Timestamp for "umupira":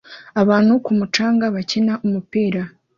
2.05-2.61